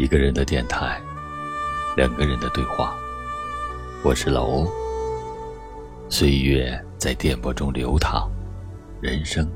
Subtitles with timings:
[0.00, 0.98] 一个人的电台，
[1.94, 2.96] 两个人的对话。
[4.02, 4.66] 我是老欧。
[6.08, 8.30] 岁月在电波中流淌，
[9.02, 9.46] 人生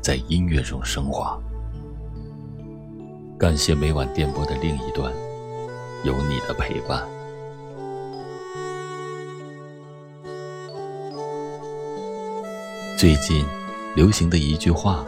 [0.00, 1.38] 在音乐中升华。
[3.38, 5.12] 感谢每晚电波的另一端，
[6.02, 7.06] 有你的陪伴。
[12.98, 13.46] 最近
[13.94, 15.06] 流行的一句话：“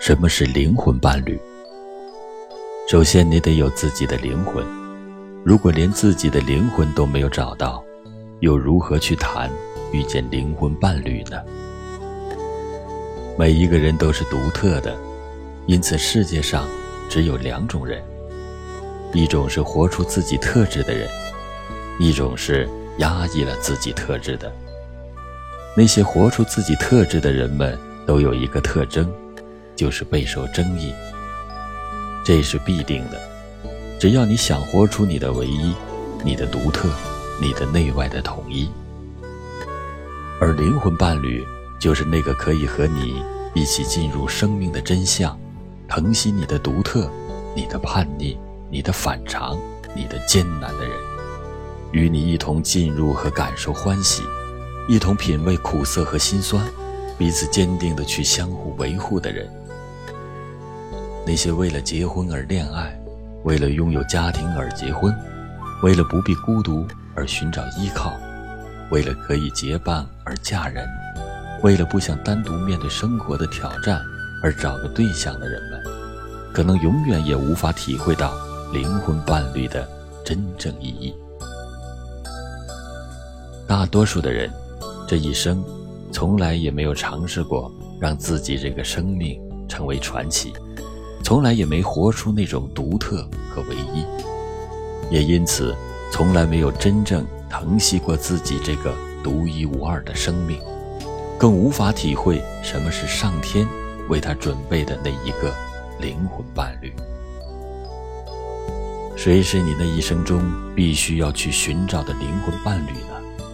[0.00, 1.38] 什么是灵魂伴侣？”
[2.88, 4.64] 首先，你得有自己的灵魂。
[5.44, 7.84] 如果连自己的灵魂都没有找到，
[8.38, 9.50] 又如何去谈
[9.90, 11.36] 遇见灵魂伴侣呢？
[13.36, 14.96] 每一个人都是独特的，
[15.66, 16.64] 因此世界上
[17.08, 18.00] 只有两种人：
[19.12, 21.08] 一种是活出自己特质的人，
[21.98, 24.52] 一种是压抑了自己特质的。
[25.76, 29.12] 那些活出自己特质的人们都有一个特征，
[29.74, 30.94] 就是备受争议。
[32.26, 33.20] 这是必定的，
[34.00, 35.72] 只要你想活出你的唯一、
[36.24, 36.88] 你的独特、
[37.40, 38.68] 你的内外的统一，
[40.40, 41.46] 而灵魂伴侣
[41.78, 43.22] 就是那个可以和你
[43.54, 45.38] 一起进入生命的真相，
[45.86, 47.08] 疼惜你的独特、
[47.54, 48.36] 你的叛逆、
[48.68, 49.56] 你的反常、
[49.94, 50.98] 你的艰难的人，
[51.92, 54.24] 与你一同进入和感受欢喜，
[54.88, 56.66] 一同品味苦涩和心酸，
[57.16, 59.48] 彼此坚定的去相互维护的人。
[61.26, 62.96] 那些为了结婚而恋爱，
[63.42, 65.12] 为了拥有家庭而结婚，
[65.82, 66.86] 为了不必孤独
[67.16, 68.12] 而寻找依靠，
[68.92, 70.86] 为了可以结伴而嫁人，
[71.64, 74.00] 为了不想单独面对生活的挑战
[74.40, 75.82] 而找个对象的人们，
[76.54, 78.32] 可能永远也无法体会到
[78.72, 79.84] 灵魂伴侣的
[80.24, 81.12] 真正意义。
[83.66, 84.48] 大多数的人，
[85.08, 85.60] 这一生，
[86.12, 87.68] 从来也没有尝试过
[88.00, 90.54] 让自己这个生命成为传奇。
[91.26, 94.06] 从来也没活出那种独特和唯一，
[95.12, 95.74] 也因此
[96.12, 98.94] 从来没有真正疼惜过自己这个
[99.24, 100.56] 独一无二的生命，
[101.36, 103.66] 更无法体会什么是上天
[104.08, 105.52] 为他准备的那一个
[105.98, 106.94] 灵魂伴侣。
[109.16, 110.40] 谁是你那一生中
[110.76, 113.50] 必须要去寻找的灵魂伴侣呢？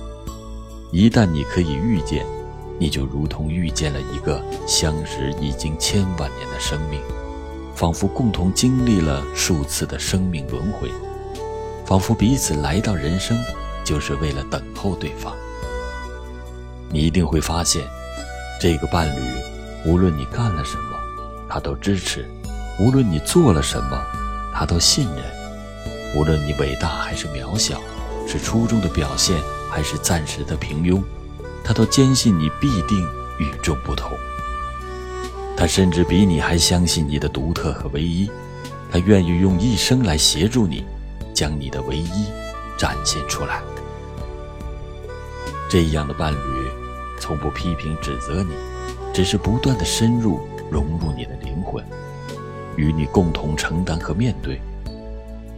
[0.90, 2.26] 一旦你可以遇见，
[2.78, 7.00] 你就如同遇见了一个相识已经千万年的生命。
[7.74, 10.90] 仿佛共同经历了数次的生命轮回，
[11.84, 13.36] 仿佛彼此来到人生
[13.84, 15.34] 就是为了等候对方。
[16.90, 17.82] 你一定会发现，
[18.60, 19.20] 这个伴侣，
[19.86, 20.98] 无论你干了什么，
[21.48, 22.20] 他都支持；
[22.78, 24.04] 无论你做了什么，
[24.54, 25.24] 他都信任；
[26.14, 27.80] 无论你伟大还是渺小，
[28.28, 29.40] 是出众的表现
[29.70, 31.02] 还是暂时的平庸，
[31.64, 33.02] 他都坚信你必定
[33.38, 34.10] 与众不同。
[35.56, 38.30] 他甚至比你还相信你的独特和唯一，
[38.90, 40.84] 他愿意用一生来协助你，
[41.32, 42.26] 将你的唯一
[42.76, 43.60] 展现出来。
[45.70, 46.36] 这样的伴侣，
[47.20, 48.54] 从不批评指责你，
[49.14, 51.82] 只是不断的深入融入你的灵魂，
[52.76, 54.60] 与你共同承担和面对。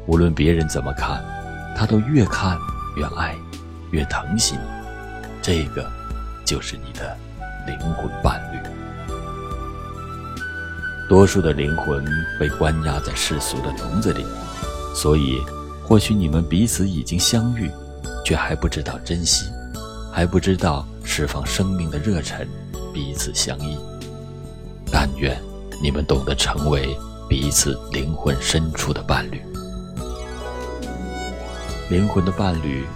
[0.06, 1.24] 无论别人怎么看，
[1.74, 2.58] 他都越看
[2.96, 3.34] 越爱，
[3.90, 4.60] 越疼惜你。
[5.40, 5.90] 这个，
[6.44, 7.16] 就是你的
[7.66, 8.83] 灵魂伴侣。
[11.08, 12.04] 多数的灵魂
[12.40, 14.24] 被关押在世俗的笼子里，
[14.94, 15.38] 所以，
[15.84, 17.70] 或许你们彼此已经相遇，
[18.24, 19.46] 却还不知道珍惜，
[20.10, 22.48] 还不知道释放生命的热忱，
[22.92, 23.78] 彼此相依。
[24.90, 25.38] 但愿
[25.82, 26.96] 你们懂得成为
[27.28, 29.42] 彼此灵魂深处的伴侣。
[31.90, 32.86] 灵魂的伴侣，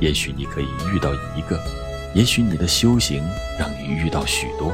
[0.00, 1.60] 也许你可以遇到一个，
[2.14, 3.22] 也许你的修行
[3.58, 4.72] 让你遇到许多。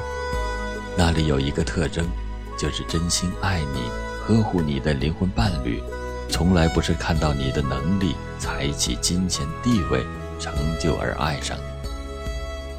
[0.96, 2.06] 那里有一个特征。
[2.56, 3.82] 就是真心爱你、
[4.26, 5.82] 呵护你的灵魂伴侣，
[6.28, 10.04] 从来不是看到你的能力、才气、金钱、地位、
[10.38, 11.56] 成就而爱上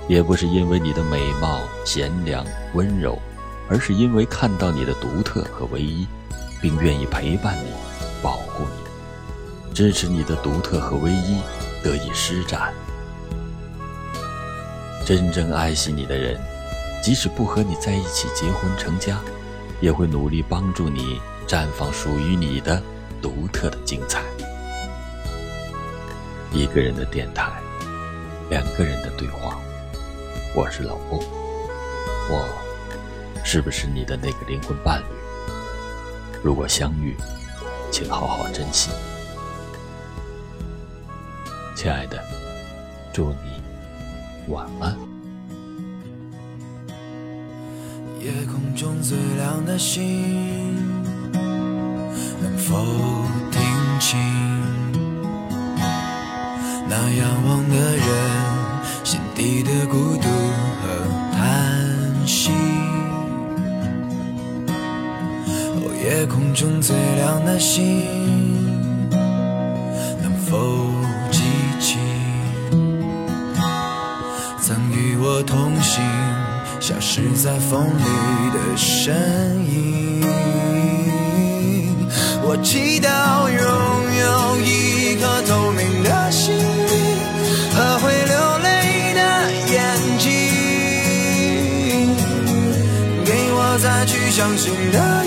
[0.07, 3.17] 你，也不是因为你的美貌、贤良、温柔，
[3.69, 6.07] 而是因为看到你的独特和唯一，
[6.61, 7.71] 并愿意陪伴你、
[8.21, 11.37] 保护你、支持你的独特和唯一
[11.83, 12.73] 得以施展。
[15.05, 16.37] 真正爱惜你的人，
[17.01, 19.21] 即使不和你在一起结婚成家。
[19.79, 22.81] 也会努力帮助你绽放属于你的
[23.21, 24.21] 独特的精彩。
[26.51, 27.51] 一个人的电台，
[28.49, 29.57] 两个人的对话。
[30.55, 31.19] 我是老欧，
[32.29, 32.47] 我
[33.43, 35.05] 是不是你的那个灵魂伴侣？
[36.41, 37.15] 如果相遇，
[37.91, 38.89] 请好好珍惜。
[41.75, 42.23] 亲爱的，
[43.13, 45.06] 祝你晚安。
[48.27, 50.75] 夜空中最亮的星，
[52.41, 52.75] 能否
[53.49, 53.61] 听
[54.01, 54.19] 清？
[56.89, 58.05] 那仰望的人，
[59.05, 60.27] 心底的孤独
[60.81, 60.87] 和
[61.31, 62.51] 叹息。
[65.77, 67.81] 哦，夜空中最亮的星，
[70.21, 70.91] 能否
[71.31, 71.43] 记
[71.79, 71.97] 起？
[74.59, 76.03] 曾与我同行。
[76.87, 78.03] 消失在风里
[78.53, 79.13] 的身
[79.69, 80.23] 影？
[82.41, 83.59] 我祈祷拥
[84.15, 84.25] 有
[84.61, 86.63] 一颗透明的心灵
[87.75, 89.19] 和会流泪的
[89.73, 89.75] 眼
[90.17, 90.25] 睛，
[93.25, 95.26] 给我再去相信的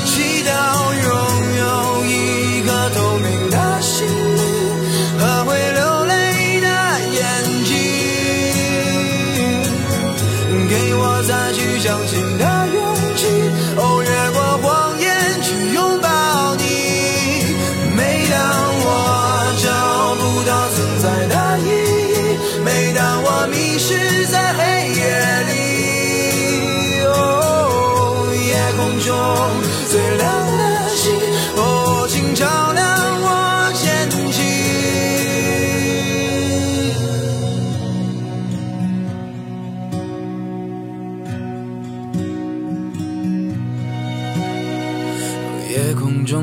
[0.00, 0.42] 我祈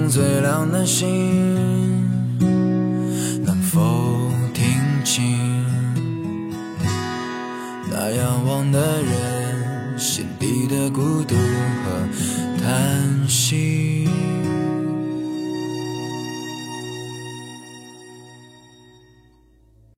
[0.09, 1.76] 最亮的星，